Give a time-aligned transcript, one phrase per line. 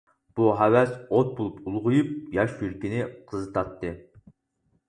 [0.37, 2.09] بۇ ھەۋەس ئوت بولۇپ ئۇلغىيىپ
[2.39, 3.93] ياش يۈرىكىنى قىزىتاتتى.